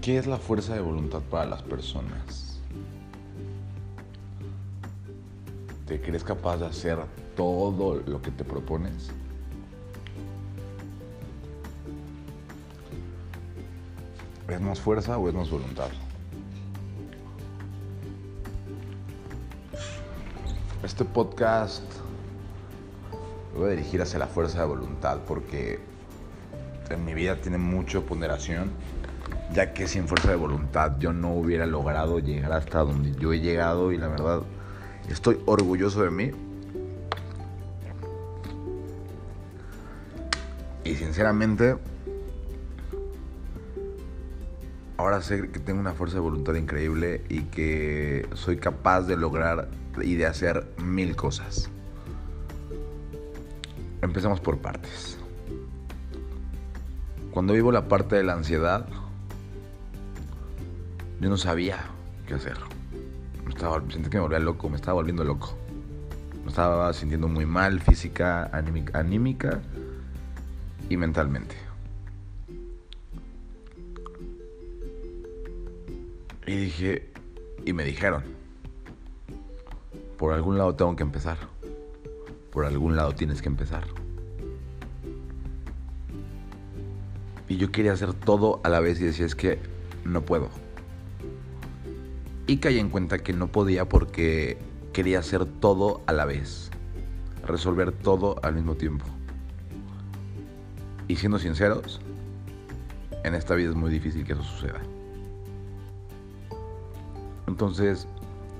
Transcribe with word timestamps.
¿Qué 0.00 0.16
es 0.16 0.26
la 0.26 0.38
fuerza 0.38 0.72
de 0.72 0.80
voluntad 0.80 1.20
para 1.20 1.44
las 1.44 1.62
personas? 1.62 2.58
¿Te 5.86 6.00
crees 6.00 6.24
capaz 6.24 6.56
de 6.56 6.64
hacer 6.64 6.98
todo 7.36 7.96
lo 8.06 8.22
que 8.22 8.30
te 8.30 8.42
propones? 8.42 9.10
¿Es 14.48 14.60
más 14.62 14.80
fuerza 14.80 15.18
o 15.18 15.28
es 15.28 15.34
más 15.34 15.50
voluntad? 15.50 15.90
Este 20.82 21.04
podcast 21.04 21.84
lo 23.52 23.60
voy 23.60 23.68
a 23.68 23.70
dirigir 23.72 24.00
hacia 24.00 24.18
la 24.18 24.28
fuerza 24.28 24.60
de 24.60 24.66
voluntad 24.66 25.18
porque 25.28 25.78
en 26.88 27.04
mi 27.04 27.12
vida 27.12 27.36
tiene 27.36 27.58
mucha 27.58 28.00
ponderación, 28.00 28.70
ya 29.52 29.72
que 29.72 29.86
sin 29.86 30.06
fuerza 30.06 30.30
de 30.30 30.36
voluntad 30.36 30.96
yo 30.98 31.12
no 31.12 31.34
hubiera 31.34 31.66
logrado 31.66 32.18
llegar 32.18 32.52
hasta 32.52 32.80
donde 32.80 33.12
yo 33.12 33.32
he 33.32 33.40
llegado 33.40 33.92
y 33.92 33.98
la 33.98 34.08
verdad 34.08 34.42
estoy 35.08 35.38
orgulloso 35.46 36.02
de 36.02 36.10
mí. 36.10 36.30
Y 40.84 40.94
sinceramente, 40.94 41.76
ahora 44.96 45.20
sé 45.20 45.50
que 45.50 45.60
tengo 45.60 45.80
una 45.80 45.92
fuerza 45.92 46.16
de 46.16 46.20
voluntad 46.20 46.54
increíble 46.54 47.22
y 47.28 47.42
que 47.42 48.28
soy 48.34 48.56
capaz 48.56 49.02
de 49.02 49.16
lograr 49.16 49.68
y 50.02 50.14
de 50.14 50.26
hacer 50.26 50.66
mil 50.78 51.16
cosas. 51.16 51.70
Empecemos 54.02 54.40
por 54.40 54.58
partes. 54.58 55.18
Cuando 57.30 57.52
vivo 57.52 57.70
la 57.70 57.86
parte 57.86 58.16
de 58.16 58.24
la 58.24 58.32
ansiedad, 58.32 58.88
yo 61.20 61.28
no 61.28 61.36
sabía 61.36 61.78
qué 62.26 62.34
hacer. 62.34 62.56
Me 63.44 63.50
estaba, 63.50 63.80
sentí 63.90 64.08
que 64.08 64.16
me 64.16 64.22
volvía 64.22 64.38
loco, 64.38 64.68
me 64.70 64.76
estaba 64.76 64.94
volviendo 64.94 65.22
loco. 65.22 65.54
Me 66.42 66.48
estaba 66.48 66.92
sintiendo 66.94 67.28
muy 67.28 67.44
mal 67.44 67.80
física, 67.80 68.44
anímica, 68.52 68.98
anímica 68.98 69.60
y 70.88 70.96
mentalmente. 70.96 71.56
Y 76.46 76.56
dije, 76.56 77.12
y 77.66 77.72
me 77.74 77.84
dijeron, 77.84 78.24
por 80.16 80.32
algún 80.32 80.56
lado 80.56 80.74
tengo 80.74 80.96
que 80.96 81.02
empezar. 81.02 81.36
Por 82.50 82.64
algún 82.64 82.96
lado 82.96 83.12
tienes 83.14 83.42
que 83.42 83.48
empezar. 83.48 83.84
Y 87.46 87.58
yo 87.58 87.70
quería 87.70 87.92
hacer 87.92 88.14
todo 88.14 88.60
a 88.64 88.68
la 88.70 88.80
vez 88.80 89.00
y 89.00 89.04
decía, 89.04 89.26
es 89.26 89.34
que 89.34 89.58
no 90.04 90.22
puedo. 90.22 90.48
Y 92.50 92.56
caí 92.56 92.80
en 92.80 92.88
cuenta 92.88 93.20
que 93.20 93.32
no 93.32 93.46
podía 93.46 93.88
porque 93.88 94.58
quería 94.92 95.20
hacer 95.20 95.46
todo 95.46 96.02
a 96.08 96.12
la 96.12 96.24
vez. 96.24 96.72
Resolver 97.46 97.92
todo 97.92 98.40
al 98.42 98.56
mismo 98.56 98.74
tiempo. 98.74 99.04
Y 101.06 101.14
siendo 101.14 101.38
sinceros, 101.38 102.00
en 103.22 103.36
esta 103.36 103.54
vida 103.54 103.70
es 103.70 103.76
muy 103.76 103.88
difícil 103.88 104.24
que 104.24 104.32
eso 104.32 104.42
suceda. 104.42 104.80
Entonces 107.46 108.08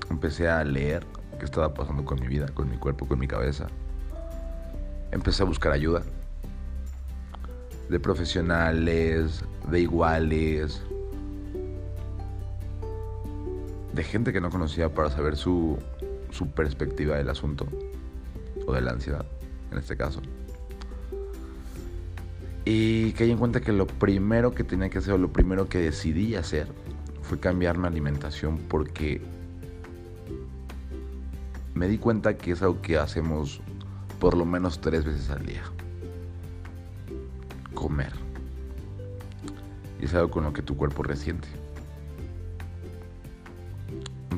empecé 0.09 0.47
a 0.47 0.63
leer 0.63 1.05
qué 1.37 1.43
estaba 1.43 1.73
pasando 1.73 2.05
con 2.05 2.17
mi 2.21 2.27
vida, 2.27 2.45
con 2.53 2.69
mi 2.69 2.77
cuerpo, 2.77 3.05
con 3.05 3.19
mi 3.19 3.27
cabeza. 3.27 3.67
Empecé 5.11 5.43
a 5.43 5.47
buscar 5.47 5.73
ayuda 5.73 6.01
de 7.89 7.99
profesionales, 7.99 9.43
de 9.69 9.81
iguales, 9.81 10.81
de 13.93 14.03
gente 14.03 14.33
que 14.33 14.41
no 14.41 14.49
conocía 14.49 14.93
para 14.93 15.09
saber 15.09 15.35
su, 15.35 15.77
su 16.31 16.47
perspectiva 16.47 17.17
del 17.17 17.29
asunto, 17.29 17.67
o 18.65 18.73
de 18.73 18.81
la 18.81 18.91
ansiedad, 18.91 19.25
en 19.71 19.77
este 19.77 19.97
caso. 19.97 20.21
Y 22.63 23.11
caí 23.13 23.31
en 23.31 23.37
cuenta 23.37 23.61
que 23.61 23.71
lo 23.71 23.87
primero 23.87 24.51
que 24.51 24.63
tenía 24.63 24.89
que 24.89 24.99
hacer, 24.99 25.13
o 25.13 25.17
lo 25.17 25.33
primero 25.33 25.67
que 25.67 25.79
decidí 25.79 26.35
hacer, 26.35 26.67
fue 27.21 27.39
cambiar 27.39 27.77
mi 27.77 27.87
alimentación 27.87 28.57
porque 28.57 29.21
me 31.73 31.87
di 31.87 31.97
cuenta 31.97 32.37
que 32.37 32.51
es 32.51 32.61
algo 32.61 32.81
que 32.81 32.97
hacemos 32.97 33.61
por 34.19 34.37
lo 34.37 34.45
menos 34.45 34.81
tres 34.81 35.05
veces 35.05 35.29
al 35.29 35.45
día 35.45 35.63
comer. 37.73 38.13
Y 39.99 40.05
es 40.05 40.13
algo 40.13 40.29
con 40.29 40.43
lo 40.43 40.53
que 40.53 40.61
tu 40.61 40.77
cuerpo 40.77 41.03
resiente. 41.03 41.47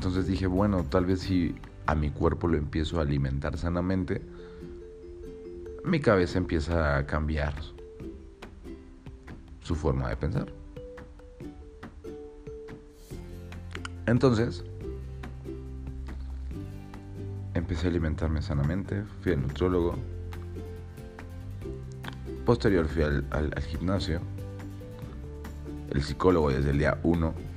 Entonces 0.03 0.27
dije, 0.27 0.47
bueno, 0.47 0.83
tal 0.83 1.05
vez 1.05 1.21
si 1.21 1.55
a 1.85 1.95
mi 1.95 2.11
cuerpo 2.11 2.49
lo 2.49 2.57
empiezo 2.57 2.99
a 2.99 3.03
alimentar 3.03 3.57
sanamente, 3.57 4.21
mi 5.85 6.01
cabeza 6.01 6.39
empieza 6.39 6.97
a 6.97 7.05
cambiar 7.05 7.53
su 9.61 9.75
forma 9.75 10.09
de 10.09 10.17
pensar. 10.17 10.51
Entonces, 14.05 14.65
empecé 17.53 17.87
a 17.87 17.89
alimentarme 17.89 18.41
sanamente, 18.41 19.05
fui 19.21 19.31
al 19.31 19.41
nutriólogo, 19.41 19.95
Posterior 22.45 22.89
fui 22.89 23.03
al, 23.03 23.55
gimnasio, 23.61 24.19
el 25.91 26.03
psicólogo 26.03 26.49
desde 26.49 26.71
el 26.71 26.79
día 26.79 26.99
1. 27.03 27.52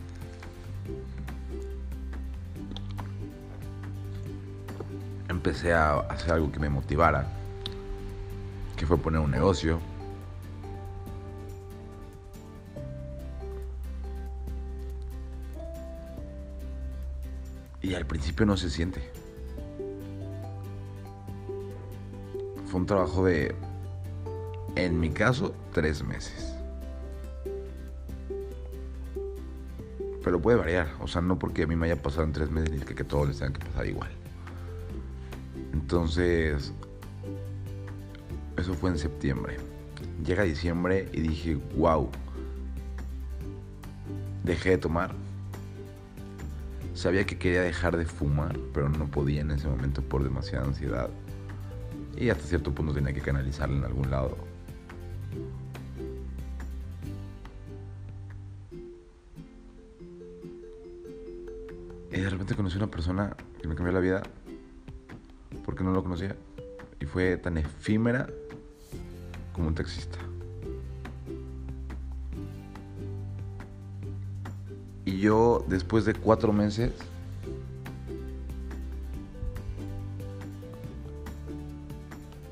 Empecé 5.46 5.72
a 5.72 6.00
hacer 6.00 6.32
algo 6.32 6.50
que 6.50 6.58
me 6.58 6.68
motivara, 6.68 7.24
que 8.76 8.84
fue 8.84 8.98
poner 8.98 9.20
un 9.20 9.30
negocio. 9.30 9.78
Y 17.80 17.94
al 17.94 18.04
principio 18.06 18.44
no 18.44 18.56
se 18.56 18.70
siente. 18.70 19.08
Fue 22.66 22.80
un 22.80 22.86
trabajo 22.86 23.24
de 23.24 23.54
en 24.74 24.98
mi 24.98 25.10
caso, 25.10 25.54
tres 25.72 26.02
meses. 26.02 26.56
Pero 30.24 30.42
puede 30.42 30.58
variar, 30.58 30.88
o 30.98 31.06
sea, 31.06 31.22
no 31.22 31.38
porque 31.38 31.62
a 31.62 31.66
mí 31.68 31.76
me 31.76 31.86
haya 31.86 32.02
pasado 32.02 32.24
en 32.24 32.32
tres 32.32 32.50
meses 32.50 32.72
ni 32.72 32.80
que, 32.80 32.96
que 32.96 33.04
todos 33.04 33.28
les 33.28 33.38
tengan 33.38 33.52
que 33.52 33.64
pasar 33.64 33.86
igual. 33.86 34.25
Entonces, 35.76 36.72
eso 38.56 38.74
fue 38.74 38.90
en 38.90 38.98
septiembre. 38.98 39.58
Llega 40.24 40.42
diciembre 40.42 41.08
y 41.12 41.20
dije, 41.20 41.58
wow, 41.76 42.08
dejé 44.42 44.70
de 44.70 44.78
tomar. 44.78 45.14
Sabía 46.94 47.26
que 47.26 47.36
quería 47.38 47.60
dejar 47.60 47.98
de 47.98 48.06
fumar, 48.06 48.58
pero 48.72 48.88
no 48.88 49.06
podía 49.06 49.42
en 49.42 49.50
ese 49.50 49.68
momento 49.68 50.00
por 50.00 50.24
demasiada 50.24 50.64
ansiedad. 50.64 51.10
Y 52.16 52.30
hasta 52.30 52.44
cierto 52.44 52.74
punto 52.74 52.94
tenía 52.94 53.12
que 53.12 53.20
canalizarla 53.20 53.76
en 53.76 53.84
algún 53.84 54.10
lado. 54.10 54.34
Y 62.10 62.18
de 62.18 62.30
repente 62.30 62.54
conocí 62.54 62.76
a 62.76 62.78
una 62.78 62.90
persona 62.90 63.36
que 63.60 63.68
me 63.68 63.74
cambió 63.74 63.92
la 63.92 64.00
vida 64.00 64.22
porque 65.76 65.84
no 65.84 65.92
lo 65.92 66.02
conocía. 66.02 66.34
Y 67.00 67.04
fue 67.04 67.36
tan 67.36 67.58
efímera 67.58 68.26
como 69.52 69.68
un 69.68 69.74
taxista. 69.74 70.16
Y 75.04 75.18
yo, 75.18 75.62
después 75.68 76.06
de 76.06 76.14
cuatro 76.14 76.50
meses, 76.50 76.92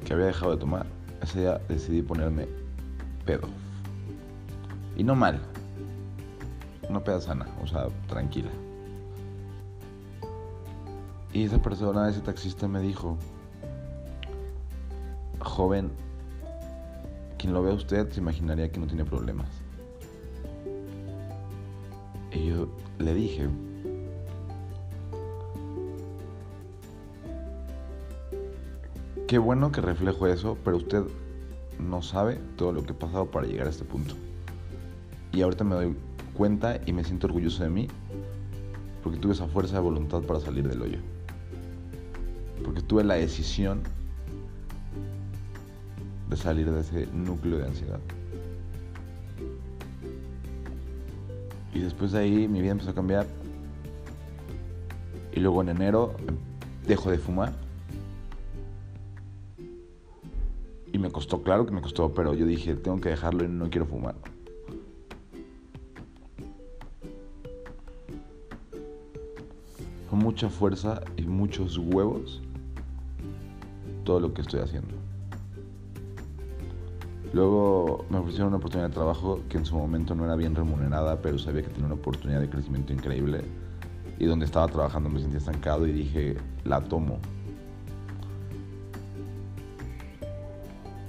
que 0.05 0.13
había 0.13 0.27
dejado 0.27 0.53
de 0.53 0.59
tomar, 0.59 0.85
ese 1.23 1.41
día 1.41 1.59
decidí 1.67 2.03
ponerme 2.03 2.47
pedo. 3.25 3.49
Y 4.99 5.03
no 5.03 5.15
mal. 5.15 5.41
Una 6.91 7.03
peda 7.03 7.23
sana, 7.23 7.47
o 7.63 7.67
sea, 7.67 7.89
tranquila. 8.07 8.51
Y 11.35 11.43
esa 11.43 11.61
persona, 11.61 12.09
ese 12.09 12.21
taxista 12.21 12.69
me 12.69 12.81
dijo, 12.81 13.19
joven, 15.41 15.91
quien 17.37 17.53
lo 17.53 17.61
vea 17.61 17.75
usted 17.75 18.09
se 18.13 18.21
imaginaría 18.21 18.71
que 18.71 18.79
no 18.79 18.87
tiene 18.87 19.05
problemas. 19.05 19.49
Y 22.31 22.47
yo 22.47 22.69
le 23.01 23.15
dije, 23.15 23.49
qué 29.27 29.39
bueno 29.39 29.73
que 29.73 29.81
reflejo 29.81 30.29
eso, 30.29 30.57
pero 30.65 30.77
usted 30.77 31.03
no 31.81 32.01
sabe 32.01 32.41
todo 32.57 32.73
lo 32.73 32.85
que 32.85 32.93
he 32.93 32.95
pasado 32.95 33.27
para 33.27 33.49
llegar 33.49 33.67
a 33.67 33.71
este 33.71 33.85
punto. 33.85 34.15
Y 35.33 35.43
ahorita 35.43 35.65
me 35.65 35.75
doy 35.75 35.97
cuenta 36.37 36.81
y 36.87 36.93
me 36.93 37.03
siento 37.03 37.27
orgulloso 37.27 37.65
de 37.65 37.71
mí 37.71 37.89
porque 39.03 39.19
tuve 39.19 39.33
esa 39.33 39.49
fuerza 39.49 39.75
de 39.75 39.81
voluntad 39.81 40.23
para 40.23 40.39
salir 40.39 40.69
del 40.69 40.81
hoyo. 40.81 41.14
Porque 42.65 42.81
tuve 42.81 43.05
la 43.05 43.15
decisión 43.15 43.83
de 46.29 46.37
salir 46.37 46.71
de 46.71 46.81
ese 46.81 47.07
núcleo 47.13 47.59
de 47.59 47.67
ansiedad. 47.67 48.01
Y 51.75 51.81
después 51.81 52.13
de 52.13 52.21
ahí 52.21 52.49
mi 52.49 52.61
vida 52.61 52.73
empezó 52.73 52.91
a 52.91 52.95
cambiar. 52.95 53.27
Y 55.33 55.41
luego 55.41 55.63
en 55.63 55.69
enero 55.69 56.15
dejo 56.87 57.11
de 57.11 57.19
fumar. 57.19 57.53
Y 60.93 60.99
me 60.99 61.11
costó, 61.11 61.43
claro 61.43 61.67
que 61.67 61.73
me 61.73 61.83
costó, 61.83 62.15
pero 62.15 62.35
yo 62.35 62.47
dije, 62.47 62.77
tengo 62.77 63.01
que 63.01 63.09
dejarlo 63.09 63.45
y 63.45 63.49
no 63.49 63.69
quiero 63.69 63.87
fumar. 63.87 64.15
Con 70.09 70.21
mucha 70.21 70.49
fuerza 70.49 71.03
y 71.17 71.23
muchos 71.23 71.77
huevos 71.79 72.41
todo 74.05 74.21
lo 74.21 74.33
que 74.33 74.43
estoy 74.43 74.61
haciendo. 74.61 74.95
Luego 77.33 78.05
me 78.11 78.19
ofrecieron 78.19 78.49
una 78.49 78.59
oportunidad 78.59 78.91
de 78.91 78.95
trabajo 78.95 79.41
que 79.49 79.59
en 79.59 79.67
su 79.67 79.77
momento 79.77 80.15
no 80.15 80.25
era 80.25 80.37
bien 80.37 80.55
remunerada, 80.55 81.21
pero 81.21 81.37
sabía 81.37 81.63
que 81.63 81.69
tenía 81.69 81.87
una 81.87 81.97
oportunidad 81.97 82.41
de 82.41 82.49
crecimiento 82.49 82.93
increíble. 82.93 83.43
Y 84.21 84.27
donde 84.27 84.45
estaba 84.45 84.69
trabajando 84.69 85.09
me 85.09 85.19
sentía 85.19 85.39
estancado 85.39 85.85
y 85.89 85.93
dije, 85.93 86.37
la 86.63 86.81
tomo. 86.81 87.19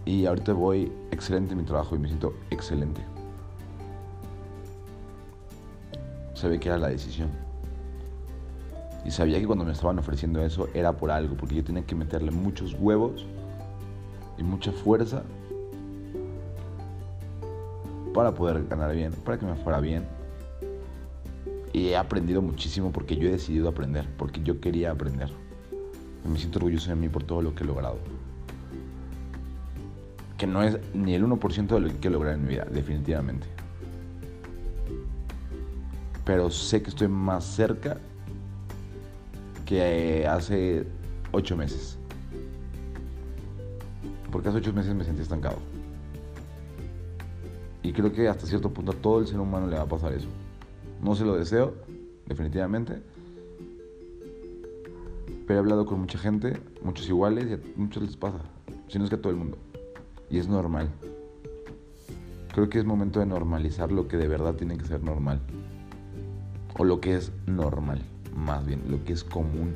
Y 0.05 0.25
ahorita 0.25 0.53
voy 0.53 0.91
excelente 1.11 1.51
en 1.51 1.59
mi 1.59 1.63
trabajo 1.63 1.95
y 1.95 1.99
me 1.99 2.07
siento 2.07 2.33
excelente. 2.49 3.01
Sabía 6.33 6.59
que 6.59 6.69
era 6.69 6.79
la 6.79 6.89
decisión. 6.89 7.44
Y 9.05 9.11
sabía 9.11 9.39
que 9.39 9.45
cuando 9.45 9.63
me 9.63 9.71
estaban 9.71 9.99
ofreciendo 9.99 10.43
eso 10.43 10.67
era 10.73 10.91
por 10.93 11.11
algo, 11.11 11.37
porque 11.37 11.55
yo 11.55 11.63
tenía 11.63 11.85
que 11.85 11.93
meterle 11.93 12.31
muchos 12.31 12.75
huevos 12.79 13.27
y 14.37 14.43
mucha 14.43 14.71
fuerza 14.71 15.23
para 18.15 18.33
poder 18.33 18.65
ganar 18.67 18.95
bien, 18.95 19.11
para 19.13 19.37
que 19.37 19.45
me 19.45 19.55
fuera 19.55 19.79
bien. 19.79 20.07
Y 21.71 21.89
he 21.89 21.97
aprendido 21.97 22.41
muchísimo 22.41 22.91
porque 22.91 23.15
yo 23.15 23.27
he 23.27 23.31
decidido 23.31 23.69
aprender, 23.69 24.07
porque 24.17 24.41
yo 24.41 24.59
quería 24.59 24.89
aprender. 24.91 25.29
Me 26.27 26.39
siento 26.39 26.57
orgulloso 26.57 26.89
de 26.89 26.95
mí 26.95 27.07
por 27.07 27.23
todo 27.23 27.43
lo 27.43 27.53
que 27.53 27.63
he 27.63 27.67
logrado. 27.67 27.99
Que 30.37 30.47
no 30.47 30.63
es 30.63 30.79
ni 30.95 31.13
el 31.13 31.23
1% 31.23 31.67
de 31.67 31.79
lo 31.79 31.99
que 31.99 32.07
he 32.07 32.11
logrado 32.11 32.35
en 32.35 32.43
mi 32.43 32.49
vida, 32.49 32.65
definitivamente. 32.65 33.45
Pero 36.23 36.49
sé 36.49 36.81
que 36.81 36.89
estoy 36.89 37.07
más 37.07 37.43
cerca 37.43 37.99
que 39.65 40.27
hace 40.27 40.85
8 41.31 41.57
meses. 41.57 41.97
Porque 44.31 44.49
hace 44.49 44.59
8 44.59 44.73
meses 44.73 44.95
me 44.95 45.03
sentí 45.03 45.21
estancado. 45.21 45.57
Y 47.81 47.93
creo 47.93 48.11
que 48.11 48.27
hasta 48.27 48.47
cierto 48.47 48.71
punto 48.73 48.91
a 48.91 48.95
todo 48.95 49.19
el 49.19 49.27
ser 49.27 49.39
humano 49.39 49.67
le 49.67 49.77
va 49.77 49.83
a 49.83 49.87
pasar 49.87 50.13
eso. 50.13 50.27
No 51.01 51.15
se 51.15 51.23
lo 51.23 51.35
deseo, 51.35 51.75
definitivamente. 52.25 53.01
Pero 55.45 55.59
he 55.59 55.61
hablado 55.61 55.85
con 55.85 55.99
mucha 55.99 56.17
gente, 56.17 56.59
muchos 56.83 57.07
iguales, 57.07 57.47
y 57.49 57.53
a 57.53 57.59
muchos 57.75 58.01
les 58.01 58.17
pasa. 58.17 58.39
Si 58.87 58.97
no 58.97 59.03
es 59.03 59.09
que 59.09 59.17
a 59.17 59.21
todo 59.21 59.31
el 59.31 59.37
mundo. 59.37 59.57
Y 60.29 60.39
es 60.39 60.47
normal. 60.47 60.89
Creo 62.53 62.69
que 62.69 62.79
es 62.79 62.85
momento 62.85 63.19
de 63.19 63.25
normalizar 63.25 63.91
lo 63.91 64.07
que 64.07 64.17
de 64.17 64.27
verdad 64.27 64.55
tiene 64.55 64.77
que 64.77 64.85
ser 64.85 65.03
normal. 65.03 65.39
O 66.77 66.83
lo 66.83 66.99
que 66.99 67.15
es 67.15 67.31
normal, 67.45 68.01
más 68.35 68.65
bien, 68.65 68.83
lo 68.87 69.03
que 69.03 69.13
es 69.13 69.23
común. 69.23 69.75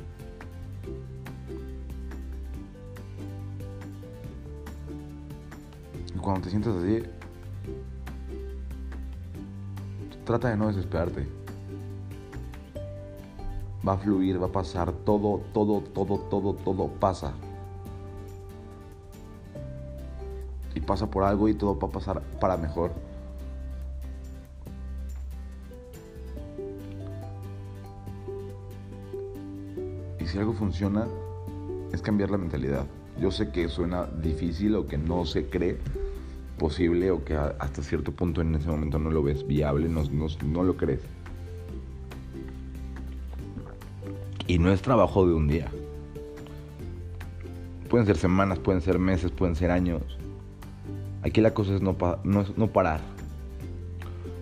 Y 6.15 6.19
cuando 6.19 6.41
te 6.41 6.49
sientas 6.49 6.75
así, 6.75 7.03
Trata 10.29 10.49
de 10.49 10.57
no 10.57 10.67
desesperarte. 10.67 11.27
Va 13.87 13.93
a 13.93 13.97
fluir, 13.97 14.39
va 14.39 14.45
a 14.45 14.51
pasar, 14.51 14.91
todo, 14.91 15.41
todo, 15.55 15.81
todo, 15.81 16.19
todo, 16.19 16.53
todo 16.53 16.87
pasa. 16.87 17.33
Y 20.75 20.81
pasa 20.81 21.09
por 21.09 21.23
algo 21.23 21.49
y 21.49 21.55
todo 21.55 21.79
va 21.79 21.87
a 21.87 21.91
pasar 21.91 22.21
para 22.39 22.57
mejor. 22.57 22.91
Si 30.29 30.37
algo 30.37 30.53
funciona, 30.53 31.07
es 31.91 32.01
cambiar 32.01 32.29
la 32.29 32.37
mentalidad. 32.37 32.85
Yo 33.19 33.31
sé 33.31 33.51
que 33.51 33.67
suena 33.67 34.05
difícil 34.05 34.75
o 34.75 34.85
que 34.85 34.97
no 34.97 35.25
se 35.25 35.49
cree, 35.49 35.77
posible 36.57 37.09
o 37.09 37.23
que 37.23 37.35
hasta 37.35 37.81
cierto 37.81 38.11
punto 38.11 38.41
en 38.41 38.53
ese 38.53 38.69
momento 38.69 38.99
no 38.99 39.09
lo 39.09 39.23
ves 39.23 39.45
viable, 39.45 39.89
no, 39.89 40.63
lo 40.63 40.77
crees. 40.77 41.01
Y 44.45 44.59
no 44.59 44.71
es 44.71 44.81
trabajo 44.81 45.27
de 45.27 45.33
un 45.33 45.47
día. 45.47 45.67
Pueden 47.89 48.05
ser 48.05 48.17
semanas, 48.17 48.59
pueden 48.59 48.81
ser 48.81 48.99
meses, 48.99 49.31
pueden 49.31 49.55
ser 49.55 49.71
años. 49.71 50.03
Aquí 51.23 51.41
la 51.41 51.53
cosa 51.53 51.75
es 51.75 51.81
no 51.81 51.97
parar. 51.97 53.01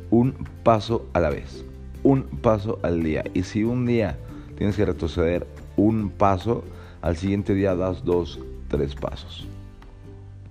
Un 0.10 0.34
paso 0.64 1.08
a 1.14 1.20
la 1.22 1.30
vez. 1.30 1.64
Un 2.04 2.24
paso 2.24 2.80
al 2.84 3.04
día. 3.04 3.24
Y 3.34 3.44
si 3.44 3.64
un 3.64 3.86
día 3.86 4.18
tienes 4.58 4.76
que 4.76 4.86
retroceder 4.86 5.48
un 5.78 6.10
paso, 6.10 6.64
al 7.02 7.16
siguiente 7.16 7.54
día 7.54 7.76
das 7.76 8.04
dos, 8.04 8.40
tres 8.68 8.96
pasos. 8.96 9.48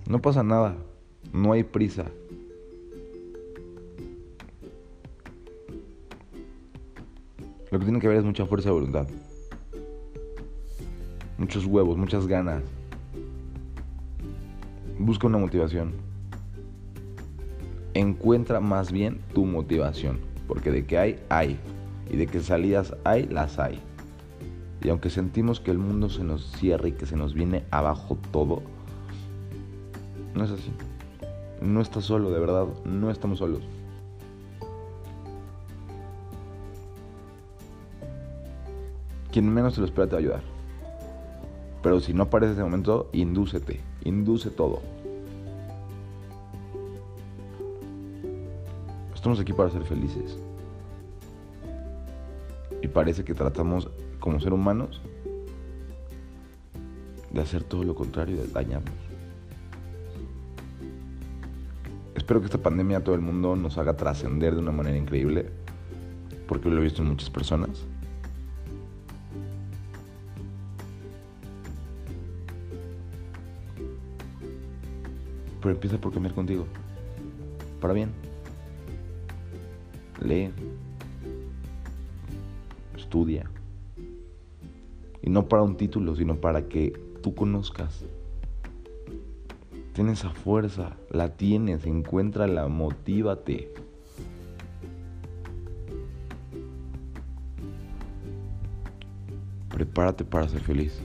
No 0.07 0.19
pasa 0.19 0.41
nada. 0.41 0.75
No 1.33 1.51
hay 1.51 1.63
prisa. 1.63 2.05
Lo 7.69 7.79
que 7.79 7.85
tiene 7.85 7.99
que 7.99 8.07
ver 8.07 8.17
es 8.17 8.23
mucha 8.23 8.45
fuerza 8.45 8.69
de 8.69 8.73
voluntad. 8.73 9.07
Muchos 11.37 11.65
huevos, 11.65 11.97
muchas 11.97 12.25
ganas. 12.25 12.63
Busca 14.97 15.27
una 15.27 15.37
motivación. 15.37 15.91
Encuentra 17.93 18.61
más 18.61 18.91
bien 18.91 19.19
tu 19.33 19.45
motivación. 19.45 20.19
Porque 20.47 20.71
de 20.71 20.85
que 20.85 20.97
hay, 20.97 21.19
hay. 21.27 21.59
Y 22.09 22.15
de 22.15 22.27
que 22.27 22.39
salidas 22.39 22.95
hay, 23.03 23.25
las 23.25 23.59
hay. 23.59 23.81
Y 24.81 24.89
aunque 24.89 25.09
sentimos 25.09 25.59
que 25.59 25.71
el 25.71 25.77
mundo 25.77 26.09
se 26.09 26.23
nos 26.23 26.51
cierra 26.51 26.87
y 26.87 26.91
que 26.91 27.05
se 27.05 27.15
nos 27.15 27.33
viene 27.33 27.65
abajo 27.71 28.17
todo, 28.31 28.61
no 30.35 30.43
es 30.43 30.51
así. 30.51 30.71
No 31.61 31.81
estás 31.81 32.05
solo, 32.05 32.29
de 32.29 32.39
verdad, 32.39 32.67
no 32.85 33.09
estamos 33.09 33.39
solos. 33.39 33.63
Quien 39.31 39.53
menos 39.53 39.73
te 39.73 39.81
lo 39.81 39.87
espera 39.87 40.07
te 40.07 40.13
va 40.13 40.17
a 40.17 40.21
ayudar. 40.21 40.41
Pero 41.81 41.99
si 41.99 42.13
no 42.13 42.23
aparece 42.23 42.53
ese 42.53 42.63
momento, 42.63 43.09
indúcete, 43.13 43.81
induce 44.03 44.49
todo. 44.49 44.81
Estamos 49.13 49.39
aquí 49.39 49.53
para 49.53 49.69
ser 49.69 49.83
felices. 49.83 50.37
Y 52.81 52.87
parece 52.87 53.23
que 53.23 53.33
tratamos 53.33 53.89
como 54.19 54.39
ser 54.39 54.53
humanos 54.53 55.01
de 57.31 57.41
hacer 57.41 57.63
todo 57.63 57.83
lo 57.83 57.95
contrario, 57.95 58.37
de 58.37 58.47
dañarnos. 58.47 58.93
Espero 62.15 62.39
que 62.39 62.47
esta 62.47 62.57
pandemia 62.57 62.97
a 62.97 63.03
todo 63.03 63.15
el 63.15 63.21
mundo 63.21 63.55
nos 63.55 63.77
haga 63.77 63.95
trascender 63.95 64.53
de 64.53 64.59
una 64.59 64.71
manera 64.71 64.97
increíble, 64.97 65.49
porque 66.47 66.69
lo 66.69 66.77
he 66.79 66.83
visto 66.83 67.01
en 67.01 67.09
muchas 67.09 67.29
personas. 67.29 67.85
Pero 75.61 75.73
empieza 75.73 75.97
por 75.99 76.13
cambiar 76.13 76.33
contigo, 76.33 76.65
para 77.79 77.93
bien. 77.93 78.09
Lee, 80.21 80.51
Y 85.21 85.29
no 85.29 85.47
para 85.47 85.63
un 85.63 85.77
título, 85.77 86.15
sino 86.15 86.35
para 86.35 86.67
que 86.67 86.93
tú 87.21 87.33
conozcas 87.35 88.05
Tienes 89.97 90.19
esa 90.19 90.29
fuerza, 90.29 90.95
la 91.09 91.37
tienes, 91.37 91.87
encuéntrala, 91.87 92.67
motívate. 92.67 93.73
Prepárate 99.69 100.23
para 100.23 100.47
ser 100.49 100.61
feliz. 100.61 101.01